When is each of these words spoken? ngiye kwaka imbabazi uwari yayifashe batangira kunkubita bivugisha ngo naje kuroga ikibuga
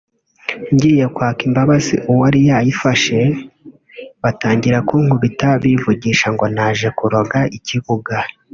ngiye 0.73 1.05
kwaka 1.15 1.41
imbabazi 1.47 1.95
uwari 2.11 2.39
yayifashe 2.49 3.17
batangira 4.23 4.77
kunkubita 4.87 5.47
bivugisha 5.63 6.27
ngo 6.33 6.45
naje 6.55 6.87
kuroga 6.97 7.39
ikibuga 7.59 8.15